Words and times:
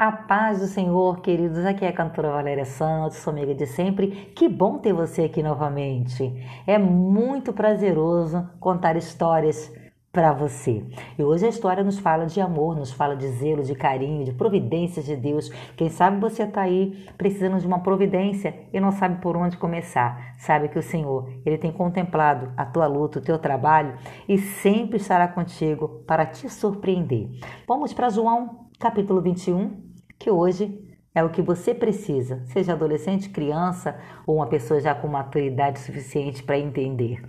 A 0.00 0.10
paz 0.10 0.60
do 0.60 0.66
Senhor, 0.66 1.20
queridos. 1.20 1.62
Aqui 1.66 1.84
é 1.84 1.88
a 1.88 1.92
cantora 1.92 2.30
Valéria 2.30 2.64
Santos, 2.64 3.18
sou 3.18 3.34
amiga 3.34 3.54
de 3.54 3.66
sempre. 3.66 4.32
Que 4.34 4.48
bom 4.48 4.78
ter 4.78 4.94
você 4.94 5.24
aqui 5.24 5.42
novamente. 5.42 6.42
É 6.66 6.78
muito 6.78 7.52
prazeroso 7.52 8.48
contar 8.58 8.96
histórias 8.96 9.70
para 10.10 10.32
você. 10.32 10.82
E 11.18 11.22
hoje 11.22 11.44
a 11.44 11.50
história 11.50 11.84
nos 11.84 11.98
fala 11.98 12.24
de 12.24 12.40
amor, 12.40 12.76
nos 12.76 12.90
fala 12.90 13.14
de 13.14 13.28
zelo, 13.28 13.62
de 13.62 13.74
carinho, 13.74 14.24
de 14.24 14.32
providências 14.32 15.04
de 15.04 15.14
Deus. 15.14 15.50
Quem 15.76 15.90
sabe 15.90 16.18
você 16.18 16.44
está 16.44 16.62
aí 16.62 17.06
precisando 17.18 17.58
de 17.58 17.66
uma 17.66 17.80
providência 17.80 18.54
e 18.72 18.80
não 18.80 18.92
sabe 18.92 19.20
por 19.20 19.36
onde 19.36 19.58
começar. 19.58 20.32
Sabe 20.38 20.70
que 20.70 20.78
o 20.78 20.82
Senhor, 20.82 21.30
ele 21.44 21.58
tem 21.58 21.70
contemplado 21.70 22.50
a 22.56 22.64
tua 22.64 22.86
luta, 22.86 23.18
o 23.18 23.22
teu 23.22 23.38
trabalho 23.38 23.98
e 24.26 24.38
sempre 24.38 24.96
estará 24.96 25.28
contigo 25.28 26.02
para 26.06 26.24
te 26.24 26.48
surpreender. 26.48 27.28
Vamos 27.68 27.92
para 27.92 28.08
João 28.08 28.70
capítulo 28.80 29.20
21, 29.20 29.89
que 30.20 30.30
hoje 30.30 30.78
é 31.14 31.24
o 31.24 31.30
que 31.30 31.40
você 31.40 31.74
precisa, 31.74 32.44
seja 32.44 32.74
adolescente, 32.74 33.30
criança 33.30 33.98
ou 34.26 34.36
uma 34.36 34.46
pessoa 34.46 34.78
já 34.78 34.94
com 34.94 35.08
maturidade 35.08 35.80
suficiente 35.80 36.42
para 36.42 36.58
entender. 36.58 37.22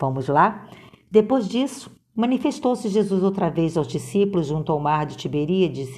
Vamos 0.00 0.28
lá? 0.28 0.68
Depois 1.10 1.48
disso, 1.48 1.94
manifestou-se 2.14 2.88
Jesus 2.88 3.22
outra 3.22 3.50
vez 3.50 3.76
aos 3.76 3.88
discípulos 3.88 4.46
junto 4.46 4.70
ao 4.70 4.78
mar 4.78 5.04
de 5.04 5.16
Tiberíades 5.16 5.90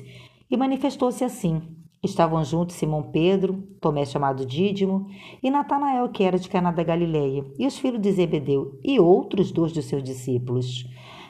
e 0.51 0.57
manifestou-se 0.57 1.23
assim. 1.23 1.61
Estavam 2.03 2.43
juntos 2.43 2.77
Simão 2.77 3.03
Pedro, 3.03 3.63
Tomé 3.81 4.05
chamado 4.05 4.47
Dídimo, 4.47 5.09
e 5.43 5.51
Natanael, 5.51 6.09
que 6.09 6.23
era 6.23 6.39
de 6.39 6.49
Caná 6.49 6.71
da 6.71 6.85
Galileia, 6.85 7.45
e 7.59 7.67
os 7.67 7.77
filhos 7.77 8.01
de 8.01 8.13
Zebedeu, 8.13 8.79
e 8.85 9.01
outros 9.01 9.51
dois 9.51 9.73
de 9.73 9.83
seus 9.83 10.03
discípulos. 10.03 10.87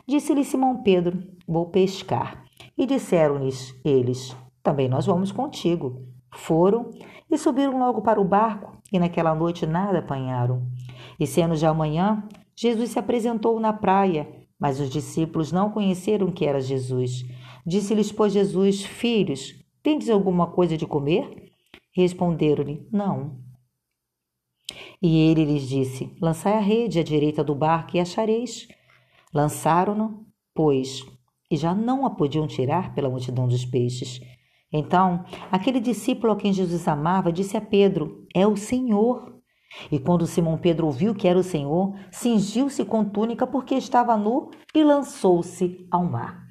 Disse-lhe 0.07 0.45
Simão 0.45 0.83
Pedro: 0.83 1.23
Vou 1.47 1.67
pescar. 1.67 2.45
E 2.77 2.85
disseram-lhes 2.85 3.75
eles: 3.83 4.37
também 4.63 4.89
nós 4.89 5.07
vamos 5.07 5.33
contigo. 5.33 6.03
Foram 6.33 6.91
e 7.31 7.39
subiram 7.39 7.79
logo 7.79 8.03
para 8.03 8.21
o 8.21 8.25
barco, 8.25 8.77
e 8.93 8.99
naquela 8.99 9.35
noite 9.35 9.67
nada 9.67 9.99
apanharam. 9.99 10.67
E 11.19 11.27
sendo 11.27 11.57
já 11.57 11.71
amanhã, 11.71 12.23
Jesus 12.57 12.91
se 12.91 12.99
apresentou 12.99 13.59
na 13.61 13.73
praia, 13.73 14.29
mas 14.59 14.81
os 14.81 14.91
discípulos 14.91 15.53
não 15.53 15.71
conheceram 15.71 16.31
que 16.31 16.45
era 16.45 16.61
Jesus. 16.61 17.25
Disse-lhes, 17.65 18.11
pois, 18.11 18.33
Jesus: 18.33 18.85
Filhos, 18.85 19.55
tendes 19.83 20.11
alguma 20.11 20.49
coisa 20.49 20.77
de 20.77 20.87
comer? 20.87 21.53
Responderam-lhe: 21.93 22.87
Não. 22.91 23.39
E 25.01 25.31
ele 25.31 25.45
lhes 25.45 25.69
disse: 25.69 26.17
Lançai 26.21 26.55
a 26.55 26.61
rede 26.61 26.99
à 26.99 27.03
direita 27.03 27.45
do 27.45 27.55
barco 27.55 27.97
e 27.97 28.01
achareis. 28.01 28.67
Lançaram-no, 29.33 30.27
pois, 30.55 31.05
e 31.51 31.57
já 31.57 31.75
não 31.75 32.05
a 32.07 32.11
podiam 32.11 32.47
tirar 32.47 32.95
pela 32.95 33.11
multidão 33.11 33.47
dos 33.47 33.65
peixes. 33.65 34.21
Então, 34.73 35.25
aquele 35.51 35.81
discípulo 35.81 36.33
a 36.33 36.37
quem 36.37 36.53
Jesus 36.53 36.87
amava 36.87 37.33
disse 37.33 37.57
a 37.57 37.61
Pedro: 37.61 38.27
É 38.35 38.47
o 38.47 38.57
Senhor. 38.57 39.37
E 39.93 39.99
quando 39.99 40.27
Simão 40.27 40.57
Pedro 40.59 40.87
ouviu 40.87 41.15
que 41.15 41.29
era 41.29 41.39
o 41.39 41.43
Senhor, 41.43 41.95
cingiu-se 42.11 42.85
com 42.85 43.05
túnica 43.05 43.47
porque 43.47 43.75
estava 43.75 44.17
nu 44.17 44.51
e 44.75 44.83
lançou-se 44.83 45.87
ao 45.91 46.05
mar. 46.05 46.49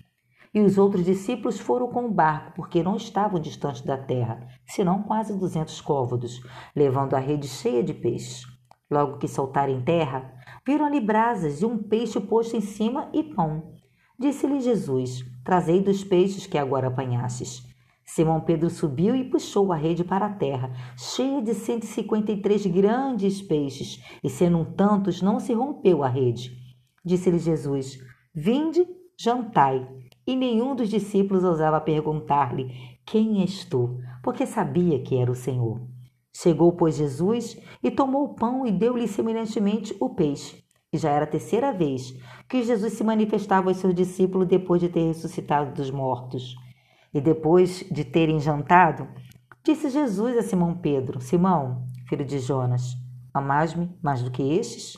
E 0.53 0.61
os 0.61 0.77
outros 0.77 1.05
discípulos 1.05 1.59
foram 1.59 1.87
com 1.87 2.05
o 2.05 2.11
barco, 2.11 2.53
porque 2.55 2.81
não 2.81 2.95
estavam 2.95 3.39
distantes 3.39 3.81
da 3.81 3.97
terra, 3.97 4.47
senão 4.65 5.03
quase 5.03 5.37
duzentos 5.37 5.81
côvados, 5.81 6.41
levando 6.75 7.15
a 7.15 7.19
rede 7.19 7.47
cheia 7.47 7.83
de 7.83 7.93
peixes. 7.93 8.43
Logo 8.89 9.17
que 9.17 9.27
soltaram 9.27 9.73
em 9.73 9.81
terra, 9.81 10.33
viram 10.65 10.85
ali 10.85 11.01
brasas 11.01 11.61
e 11.61 11.65
um 11.65 11.77
peixe 11.77 12.19
posto 12.19 12.55
em 12.55 12.61
cima 12.61 13.09
e 13.13 13.23
pão. 13.23 13.73
Disse-lhe 14.17 14.59
Jesus: 14.59 15.23
Trazei 15.43 15.81
dos 15.81 16.03
peixes 16.03 16.47
que 16.47 16.57
agora 16.57 16.87
apanhastes. 16.87 17.67
Simão 18.09 18.39
Pedro 18.39 18.69
subiu 18.69 19.13
e 19.15 19.29
puxou 19.29 19.73
a 19.73 19.75
rede 19.75 20.03
para 20.03 20.27
a 20.27 20.33
terra, 20.33 20.71
cheia 20.97 21.41
de 21.41 21.53
153 21.53 22.65
grandes 22.67 23.41
peixes, 23.41 24.01
e 24.23 24.29
sendo 24.29 24.63
tantos, 24.63 25.21
não 25.21 25.41
se 25.41 25.53
rompeu 25.53 26.03
a 26.03 26.07
rede. 26.07 26.57
Disse-lhe 27.03 27.37
Jesus: 27.37 27.99
Vinde, 28.33 28.87
jantai. 29.19 29.85
E 30.25 30.35
nenhum 30.35 30.73
dos 30.73 30.89
discípulos 30.89 31.43
ousava 31.43 31.81
perguntar-lhe: 31.81 32.71
Quem 33.05 33.41
és 33.41 33.65
tu? 33.65 33.97
Porque 34.23 34.45
sabia 34.45 35.01
que 35.01 35.17
era 35.17 35.31
o 35.31 35.35
Senhor. 35.35 35.81
Chegou, 36.33 36.71
pois, 36.73 36.95
Jesus 36.95 37.59
e 37.83 37.91
tomou 37.91 38.23
o 38.23 38.35
pão 38.35 38.65
e 38.65 38.71
deu-lhe 38.71 39.07
semelhantemente 39.07 39.95
o 39.99 40.09
peixe. 40.09 40.63
E 40.93 40.97
já 40.97 41.09
era 41.09 41.25
a 41.25 41.29
terceira 41.29 41.73
vez 41.73 42.13
que 42.47 42.63
Jesus 42.63 42.93
se 42.93 43.03
manifestava 43.03 43.69
aos 43.69 43.77
seus 43.77 43.93
discípulos 43.93 44.47
depois 44.47 44.79
de 44.79 44.87
ter 44.87 45.07
ressuscitado 45.07 45.73
dos 45.73 45.91
mortos. 45.91 46.55
E 47.13 47.21
depois 47.21 47.85
de 47.91 48.03
terem 48.03 48.39
jantado, 48.39 49.07
disse 49.63 49.89
Jesus 49.89 50.37
a 50.37 50.41
Simão 50.41 50.77
Pedro: 50.77 51.21
Simão, 51.21 51.87
filho 52.07 52.25
de 52.25 52.39
Jonas, 52.39 52.95
amás-me 53.33 53.89
mais 54.01 54.21
do 54.21 54.31
que 54.31 54.43
estes? 54.43 54.97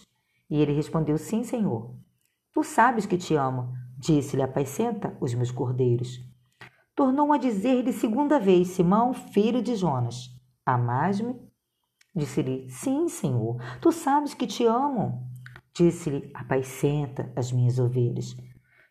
E 0.49 0.59
ele 0.61 0.73
respondeu: 0.73 1.17
Sim, 1.17 1.43
Senhor. 1.43 1.95
Tu 2.51 2.63
sabes 2.63 3.05
que 3.05 3.17
te 3.17 3.35
amo. 3.35 3.71
Disse-lhe: 3.97 4.41
Apacenta 4.41 5.15
os 5.21 5.33
meus 5.33 5.51
cordeiros. 5.51 6.19
Tornou 6.95 7.31
a 7.31 7.37
dizer-lhe 7.37 7.93
segunda 7.93 8.39
vez: 8.39 8.69
Simão, 8.69 9.13
filho 9.13 9.61
de 9.61 9.75
Jonas, 9.75 10.29
amás-me? 10.65 11.35
Disse-lhe: 12.15 12.69
Sim, 12.69 13.07
Senhor. 13.07 13.57
Tu 13.79 13.91
sabes 13.91 14.33
que 14.33 14.47
te 14.47 14.65
amo. 14.65 15.29
Disse-lhe: 15.73 16.31
Apacenta 16.33 17.31
as 17.35 17.51
minhas 17.51 17.79
ovelhas. 17.79 18.35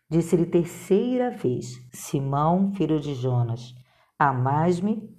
Disse-lhe 0.09 0.47
terceira 0.47 1.29
vez: 1.29 1.87
Simão, 1.93 2.73
filho 2.73 2.99
de 2.99 3.13
Jonas, 3.13 3.75
amais-me? 4.17 5.15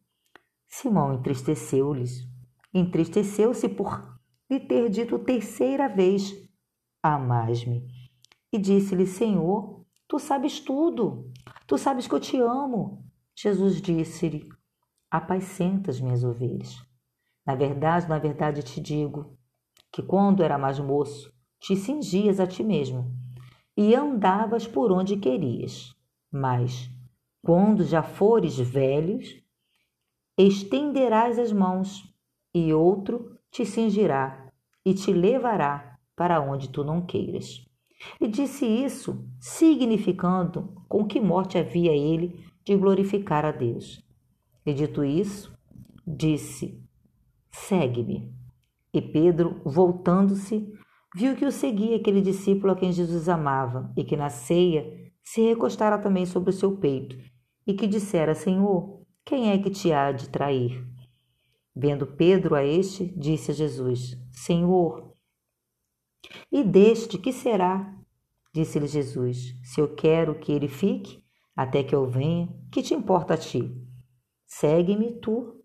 Simão 0.66 1.14
entristeceu-lhes. 1.14 2.28
Entristeceu-se 2.74 3.68
por 3.68 4.18
lhe 4.50 4.58
ter 4.58 4.90
dito 4.90 5.16
terceira 5.20 5.88
vez: 5.88 6.34
Amais-me? 7.00 7.86
E 8.52 8.58
disse-lhe: 8.58 9.06
Senhor, 9.06 9.86
tu 10.08 10.18
sabes 10.18 10.58
tudo. 10.58 11.30
Tu 11.68 11.78
sabes 11.78 12.08
que 12.08 12.14
eu 12.16 12.20
te 12.20 12.36
amo. 12.38 13.04
Jesus 13.36 13.80
disse-lhe: 13.80 14.48
Apacenta 15.08 15.92
as 15.92 16.00
minhas 16.00 16.24
ovelhas. 16.24 16.76
Na 17.46 17.54
verdade, 17.54 18.08
na 18.08 18.18
verdade 18.18 18.60
te 18.64 18.80
digo 18.80 19.38
que 19.92 20.02
quando 20.02 20.42
era 20.42 20.58
mais 20.58 20.80
moço, 20.80 21.32
te 21.60 21.76
cingias 21.76 22.40
a 22.40 22.46
ti 22.46 22.64
mesmo 22.64 23.29
e 23.80 23.94
andavas 23.94 24.66
por 24.66 24.92
onde 24.92 25.16
querias. 25.16 25.96
Mas, 26.30 26.90
quando 27.42 27.82
já 27.82 28.02
fores 28.02 28.60
velhos, 28.60 29.42
estenderás 30.36 31.38
as 31.38 31.50
mãos, 31.50 32.04
e 32.54 32.74
outro 32.74 33.38
te 33.50 33.64
cingirá 33.64 34.52
e 34.84 34.92
te 34.92 35.14
levará 35.14 35.98
para 36.14 36.42
onde 36.42 36.68
tu 36.68 36.84
não 36.84 37.00
queiras. 37.00 37.66
E 38.20 38.28
disse 38.28 38.66
isso, 38.66 39.26
significando 39.38 40.74
com 40.86 41.06
que 41.06 41.18
morte 41.18 41.56
havia 41.56 41.92
ele 41.92 42.44
de 42.62 42.76
glorificar 42.76 43.46
a 43.46 43.50
Deus. 43.50 44.04
E 44.66 44.74
dito 44.74 45.02
isso, 45.02 45.56
disse: 46.06 46.78
Segue-me. 47.50 48.30
E 48.92 49.00
Pedro, 49.00 49.62
voltando-se, 49.64 50.70
viu 51.14 51.36
que 51.36 51.44
o 51.44 51.52
seguia 51.52 51.96
aquele 51.96 52.20
discípulo 52.20 52.72
a 52.72 52.76
quem 52.76 52.92
Jesus 52.92 53.28
amava 53.28 53.92
e 53.96 54.04
que 54.04 54.16
na 54.16 54.28
ceia 54.28 55.12
se 55.22 55.40
recostara 55.42 55.98
também 55.98 56.26
sobre 56.26 56.50
o 56.50 56.52
seu 56.52 56.76
peito 56.78 57.16
e 57.66 57.74
que 57.74 57.86
dissera: 57.86 58.34
Senhor, 58.34 59.04
quem 59.24 59.50
é 59.50 59.58
que 59.58 59.70
te 59.70 59.92
há 59.92 60.12
de 60.12 60.28
trair? 60.28 60.86
Vendo 61.74 62.06
Pedro 62.06 62.54
a 62.54 62.64
este, 62.64 63.06
disse 63.16 63.50
a 63.52 63.54
Jesus: 63.54 64.18
Senhor, 64.30 65.14
e 66.50 66.62
deste 66.62 67.18
que 67.18 67.32
será? 67.32 67.96
Disse-lhe 68.52 68.86
Jesus: 68.86 69.54
Se 69.62 69.80
eu 69.80 69.94
quero 69.94 70.38
que 70.38 70.52
ele 70.52 70.68
fique 70.68 71.24
até 71.54 71.84
que 71.84 71.94
eu 71.94 72.08
venha, 72.08 72.48
que 72.70 72.82
te 72.82 72.94
importa 72.94 73.34
a 73.34 73.36
ti? 73.36 73.72
Segue-me 74.46 75.20
tu. 75.20 75.59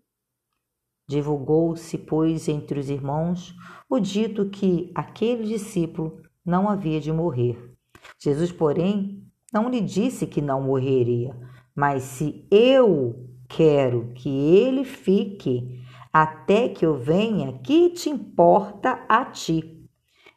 Divulgou-se, 1.08 1.96
pois, 1.98 2.48
entre 2.48 2.80
os 2.80 2.90
irmãos 2.90 3.54
o 3.88 4.00
dito 4.00 4.48
que 4.50 4.90
aquele 4.94 5.44
discípulo 5.44 6.20
não 6.44 6.68
havia 6.68 7.00
de 7.00 7.12
morrer. 7.12 7.72
Jesus, 8.18 8.50
porém, 8.50 9.22
não 9.52 9.68
lhe 9.68 9.80
disse 9.80 10.26
que 10.26 10.40
não 10.40 10.62
morreria, 10.62 11.36
mas 11.74 12.02
se 12.02 12.46
eu 12.50 13.28
quero 13.48 14.12
que 14.14 14.28
ele 14.28 14.84
fique 14.84 15.84
até 16.12 16.68
que 16.68 16.84
eu 16.84 16.96
venha, 16.96 17.58
que 17.58 17.90
te 17.90 18.08
importa 18.08 19.04
a 19.08 19.24
ti? 19.26 19.88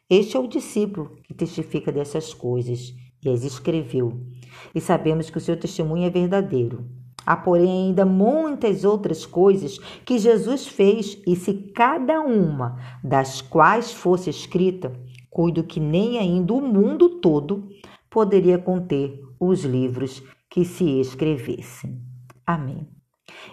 Este 0.08 0.36
é 0.36 0.40
o 0.40 0.46
discípulo 0.46 1.16
que 1.24 1.32
testifica 1.32 1.90
dessas 1.90 2.34
coisas 2.34 2.94
e 3.24 3.28
as 3.28 3.44
escreveu. 3.44 4.20
E 4.74 4.80
sabemos 4.80 5.30
que 5.30 5.38
o 5.38 5.40
seu 5.40 5.58
testemunho 5.58 6.04
é 6.04 6.10
verdadeiro. 6.10 6.84
Há, 7.24 7.36
porém, 7.36 7.88
ainda 7.88 8.04
muitas 8.04 8.84
outras 8.84 9.26
coisas 9.26 9.78
que 10.04 10.18
Jesus 10.18 10.66
fez, 10.66 11.20
e 11.26 11.36
se 11.36 11.54
cada 11.74 12.20
uma 12.20 12.78
das 13.04 13.40
quais 13.40 13.92
fosse 13.92 14.30
escrita, 14.30 14.92
cuido 15.30 15.62
que 15.62 15.78
nem 15.78 16.18
ainda 16.18 16.52
o 16.54 16.60
mundo 16.60 17.20
todo 17.20 17.68
poderia 18.08 18.58
conter 18.58 19.20
os 19.38 19.64
livros 19.64 20.22
que 20.50 20.64
se 20.64 21.00
escrevessem. 21.00 22.00
Amém. 22.46 22.99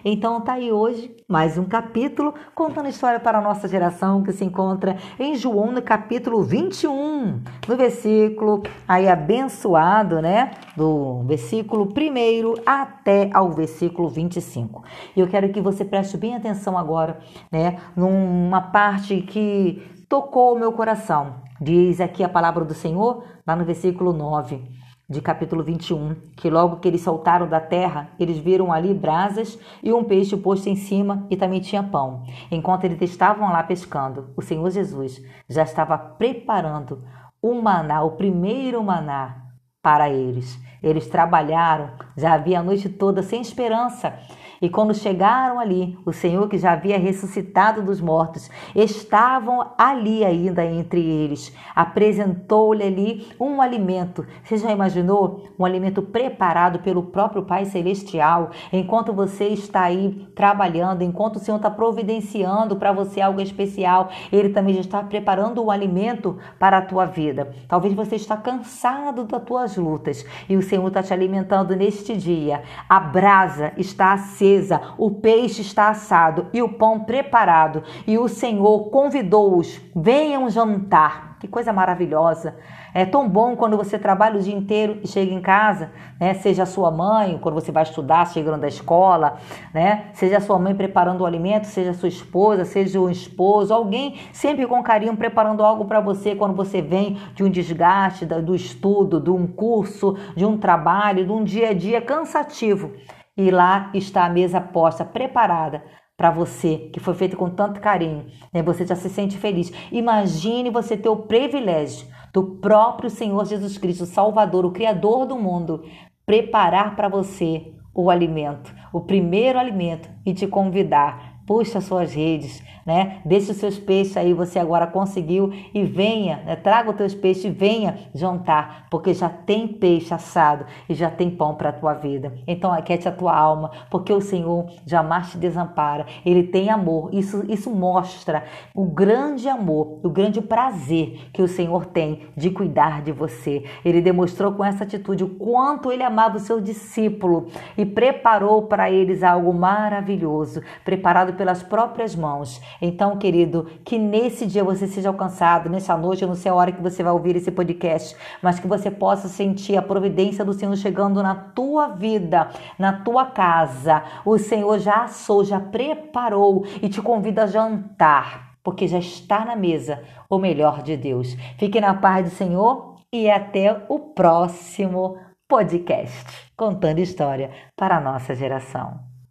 Então 0.04 0.40
tá 0.40 0.52
aí 0.54 0.70
hoje 0.70 1.14
mais 1.26 1.58
um 1.58 1.64
capítulo 1.64 2.32
contando 2.54 2.88
história 2.88 3.18
para 3.18 3.38
a 3.38 3.40
nossa 3.40 3.66
geração 3.66 4.22
que 4.22 4.32
se 4.32 4.44
encontra 4.44 4.96
em 5.18 5.34
João 5.34 5.72
no 5.72 5.82
capítulo 5.82 6.42
21, 6.42 7.42
no 7.66 7.76
versículo 7.76 8.62
aí 8.86 9.08
abençoado, 9.08 10.22
né? 10.22 10.52
Do 10.76 11.24
versículo 11.24 11.84
1 11.84 12.62
até 12.64 13.28
ao 13.34 13.50
versículo 13.50 14.08
25. 14.08 14.84
E 15.16 15.20
eu 15.20 15.26
quero 15.26 15.48
que 15.48 15.60
você 15.60 15.84
preste 15.84 16.16
bem 16.16 16.36
atenção 16.36 16.78
agora, 16.78 17.18
né? 17.50 17.78
Numa 17.96 18.60
parte 18.60 19.20
que 19.22 19.82
tocou 20.08 20.54
o 20.54 20.58
meu 20.58 20.72
coração. 20.72 21.42
Diz 21.60 22.00
aqui 22.00 22.22
a 22.22 22.28
palavra 22.28 22.64
do 22.64 22.72
Senhor, 22.72 23.24
lá 23.44 23.56
no 23.56 23.64
versículo 23.64 24.12
9 24.12 24.78
de 25.08 25.22
capítulo 25.22 25.64
21, 25.64 26.14
que 26.36 26.50
logo 26.50 26.76
que 26.76 26.86
eles 26.86 27.00
saltaram 27.00 27.48
da 27.48 27.60
terra, 27.60 28.10
eles 28.20 28.36
viram 28.36 28.70
ali 28.70 28.92
brasas 28.92 29.58
e 29.82 29.90
um 29.90 30.04
peixe 30.04 30.36
posto 30.36 30.68
em 30.68 30.76
cima 30.76 31.26
e 31.30 31.36
também 31.36 31.60
tinha 31.60 31.82
pão. 31.82 32.24
Enquanto 32.50 32.84
eles 32.84 33.00
estavam 33.00 33.50
lá 33.50 33.62
pescando, 33.62 34.28
o 34.36 34.42
Senhor 34.42 34.68
Jesus 34.70 35.22
já 35.48 35.62
estava 35.62 35.96
preparando 35.96 37.02
o 37.40 37.54
maná, 37.54 38.02
o 38.02 38.12
primeiro 38.12 38.82
maná 38.84 39.47
para 39.82 40.10
eles. 40.10 40.58
Eles 40.82 41.08
trabalharam, 41.08 41.90
já 42.16 42.34
havia 42.34 42.60
a 42.60 42.62
noite 42.62 42.88
toda 42.88 43.22
sem 43.22 43.40
esperança 43.40 44.14
e 44.60 44.68
quando 44.68 44.92
chegaram 44.92 45.60
ali, 45.60 45.96
o 46.04 46.12
Senhor 46.12 46.48
que 46.48 46.58
já 46.58 46.72
havia 46.72 46.98
ressuscitado 46.98 47.80
dos 47.80 48.00
mortos, 48.00 48.50
estavam 48.74 49.72
ali 49.78 50.24
ainda 50.24 50.64
entre 50.64 51.00
eles. 51.00 51.54
Apresentou-lhe 51.76 52.82
ali 52.82 53.28
um 53.38 53.62
alimento. 53.62 54.26
Você 54.42 54.56
já 54.56 54.72
imaginou? 54.72 55.48
Um 55.56 55.64
alimento 55.64 56.02
preparado 56.02 56.80
pelo 56.80 57.04
próprio 57.04 57.44
Pai 57.44 57.66
Celestial. 57.66 58.50
Enquanto 58.72 59.12
você 59.12 59.46
está 59.48 59.82
aí 59.82 60.26
trabalhando, 60.34 61.02
enquanto 61.02 61.36
o 61.36 61.38
Senhor 61.38 61.58
está 61.58 61.70
providenciando 61.70 62.76
para 62.76 62.90
você 62.90 63.20
algo 63.20 63.40
especial, 63.40 64.10
Ele 64.32 64.48
também 64.48 64.74
já 64.74 64.80
está 64.80 65.02
preparando 65.04 65.62
um 65.62 65.70
alimento 65.70 66.36
para 66.58 66.78
a 66.78 66.82
tua 66.82 67.04
vida. 67.04 67.52
Talvez 67.68 67.94
você 67.94 68.16
está 68.16 68.36
cansado 68.36 69.24
das 69.24 69.67
lutas 69.76 70.24
e 70.48 70.56
o 70.56 70.62
Senhor 70.62 70.88
está 70.88 71.02
te 71.02 71.12
alimentando 71.12 71.76
neste 71.76 72.16
dia. 72.16 72.62
A 72.88 72.98
brasa 72.98 73.72
está 73.76 74.12
acesa, 74.12 74.80
o 74.96 75.10
peixe 75.10 75.62
está 75.62 75.88
assado 75.88 76.46
e 76.52 76.62
o 76.62 76.68
pão 76.68 77.00
preparado, 77.00 77.82
e 78.06 78.18
o 78.18 78.28
Senhor 78.28 78.90
convidou-os: 78.90 79.80
venham 79.94 80.48
jantar. 80.48 81.27
Que 81.40 81.46
coisa 81.46 81.72
maravilhosa! 81.72 82.56
É 82.92 83.04
tão 83.04 83.28
bom 83.28 83.54
quando 83.54 83.76
você 83.76 83.96
trabalha 83.96 84.38
o 84.38 84.42
dia 84.42 84.54
inteiro 84.54 84.98
e 85.04 85.06
chega 85.06 85.32
em 85.32 85.40
casa, 85.40 85.92
né? 86.18 86.34
Seja 86.34 86.64
a 86.64 86.66
sua 86.66 86.90
mãe, 86.90 87.38
quando 87.40 87.54
você 87.54 87.70
vai 87.70 87.84
estudar, 87.84 88.26
chegando 88.26 88.60
da 88.60 88.66
escola, 88.66 89.38
né? 89.72 90.06
Seja 90.14 90.38
a 90.38 90.40
sua 90.40 90.58
mãe 90.58 90.74
preparando 90.74 91.20
o 91.20 91.26
alimento, 91.26 91.66
seja 91.66 91.90
a 91.90 91.94
sua 91.94 92.08
esposa, 92.08 92.64
seja 92.64 93.00
o 93.00 93.08
esposo, 93.08 93.72
alguém 93.72 94.18
sempre 94.32 94.66
com 94.66 94.82
carinho 94.82 95.16
preparando 95.16 95.62
algo 95.62 95.84
para 95.84 96.00
você 96.00 96.34
quando 96.34 96.56
você 96.56 96.82
vem 96.82 97.18
de 97.34 97.44
um 97.44 97.50
desgaste 97.50 98.26
do 98.26 98.54
estudo, 98.54 99.20
de 99.20 99.30
um 99.30 99.46
curso, 99.46 100.16
de 100.34 100.44
um 100.44 100.58
trabalho, 100.58 101.24
de 101.24 101.32
um 101.32 101.44
dia 101.44 101.70
a 101.70 101.72
dia 101.72 102.00
cansativo. 102.00 102.92
E 103.36 103.52
lá 103.52 103.90
está 103.94 104.24
a 104.24 104.28
mesa 104.28 104.60
posta, 104.60 105.04
preparada 105.04 105.84
para 106.18 106.32
você, 106.32 106.90
que 106.92 106.98
foi 106.98 107.14
feita 107.14 107.36
com 107.36 107.48
tanto 107.48 107.80
carinho. 107.80 108.26
Né? 108.52 108.60
Você 108.60 108.84
já 108.84 108.96
se 108.96 109.08
sente 109.08 109.38
feliz. 109.38 109.72
Imagine 109.92 110.68
você 110.68 110.96
ter 110.96 111.08
o 111.08 111.14
privilégio 111.14 112.08
do 112.34 112.56
próprio 112.56 113.08
Senhor 113.08 113.46
Jesus 113.46 113.78
Cristo, 113.78 114.04
Salvador, 114.04 114.66
o 114.66 114.72
Criador 114.72 115.24
do 115.24 115.36
mundo, 115.36 115.84
preparar 116.26 116.96
para 116.96 117.08
você 117.08 117.72
o 117.94 118.10
alimento, 118.10 118.74
o 118.92 119.00
primeiro 119.00 119.60
alimento 119.60 120.10
e 120.26 120.34
te 120.34 120.48
convidar 120.48 121.37
puxa 121.48 121.80
suas 121.80 122.12
redes, 122.12 122.62
né? 122.84 123.20
Deixe 123.24 123.50
os 123.50 123.56
seus 123.56 123.78
peixes 123.78 124.16
aí, 124.18 124.34
você 124.34 124.58
agora 124.58 124.86
conseguiu 124.86 125.50
e 125.72 125.82
venha, 125.82 126.42
né? 126.44 126.56
traga 126.56 126.90
os 126.90 126.96
teus 126.96 127.14
peixes 127.14 127.44
e 127.44 127.50
venha 127.50 127.98
jantar, 128.14 128.86
porque 128.90 129.14
já 129.14 129.30
tem 129.30 129.66
peixe 129.66 130.12
assado 130.12 130.66
e 130.88 130.94
já 130.94 131.10
tem 131.10 131.30
pão 131.30 131.54
para 131.54 131.70
a 131.70 131.72
tua 131.72 131.94
vida. 131.94 132.34
Então 132.46 132.70
aquete 132.70 133.08
a 133.08 133.12
tua 133.12 133.34
alma, 133.34 133.70
porque 133.90 134.12
o 134.12 134.20
Senhor 134.20 134.70
jamais 134.86 135.30
te 135.30 135.38
desampara. 135.38 136.04
Ele 136.24 136.42
tem 136.42 136.68
amor. 136.68 137.08
Isso 137.14 137.44
isso 137.48 137.70
mostra 137.70 138.44
o 138.74 138.84
grande 138.84 139.48
amor, 139.48 140.00
o 140.02 140.10
grande 140.10 140.42
prazer 140.42 141.28
que 141.32 141.40
o 141.40 141.48
Senhor 141.48 141.86
tem 141.86 142.26
de 142.36 142.50
cuidar 142.50 143.00
de 143.00 143.10
você. 143.10 143.64
Ele 143.82 144.02
demonstrou 144.02 144.52
com 144.52 144.64
essa 144.64 144.84
atitude 144.84 145.24
o 145.24 145.30
quanto 145.30 145.90
ele 145.90 146.02
amava 146.02 146.36
o 146.36 146.40
seu 146.40 146.60
discípulo 146.60 147.46
e 147.76 147.86
preparou 147.86 148.62
para 148.62 148.90
eles 148.90 149.22
algo 149.22 149.54
maravilhoso, 149.54 150.60
preparado 150.84 151.37
pelas 151.38 151.62
próprias 151.62 152.14
mãos. 152.14 152.60
Então, 152.82 153.16
querido, 153.16 153.70
que 153.84 153.96
nesse 153.96 154.44
dia 154.44 154.64
você 154.64 154.86
seja 154.88 155.08
alcançado, 155.08 155.70
nessa 155.70 155.96
noite, 155.96 156.22
eu 156.22 156.28
não 156.28 156.34
sei 156.34 156.50
a 156.50 156.54
hora 156.54 156.72
que 156.72 156.82
você 156.82 157.02
vai 157.02 157.12
ouvir 157.12 157.36
esse 157.36 157.50
podcast, 157.50 158.16
mas 158.42 158.58
que 158.58 158.66
você 158.66 158.90
possa 158.90 159.28
sentir 159.28 159.76
a 159.76 159.82
providência 159.82 160.44
do 160.44 160.52
Senhor 160.52 160.76
chegando 160.76 161.22
na 161.22 161.34
tua 161.34 161.88
vida, 161.88 162.50
na 162.78 162.92
tua 162.92 163.26
casa. 163.26 164.02
O 164.24 164.36
Senhor 164.36 164.78
já 164.80 165.04
assou, 165.04 165.44
já 165.44 165.60
preparou 165.60 166.66
e 166.82 166.88
te 166.88 167.00
convida 167.00 167.44
a 167.44 167.46
jantar, 167.46 168.56
porque 168.62 168.88
já 168.88 168.98
está 168.98 169.44
na 169.44 169.54
mesa 169.54 170.02
o 170.28 170.38
melhor 170.38 170.82
de 170.82 170.96
Deus. 170.96 171.34
Fique 171.56 171.80
na 171.80 171.94
paz 171.94 172.24
do 172.24 172.30
Senhor 172.34 172.96
e 173.12 173.30
até 173.30 173.84
o 173.88 174.00
próximo 174.00 175.16
podcast, 175.48 176.52
contando 176.56 176.98
história 176.98 177.50
para 177.74 177.96
a 177.96 178.00
nossa 178.00 178.34
geração. 178.34 179.07